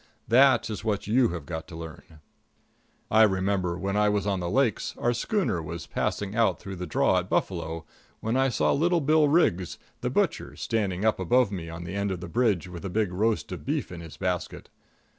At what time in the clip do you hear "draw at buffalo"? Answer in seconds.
6.87-7.85